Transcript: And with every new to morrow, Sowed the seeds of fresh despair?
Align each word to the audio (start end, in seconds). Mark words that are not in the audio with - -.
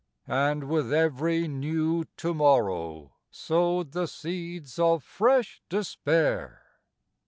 And 0.25 0.67
with 0.67 0.91
every 0.91 1.47
new 1.47 2.05
to 2.17 2.33
morrow, 2.33 3.11
Sowed 3.29 3.91
the 3.91 4.07
seeds 4.07 4.79
of 4.79 5.03
fresh 5.03 5.61
despair? 5.69 6.63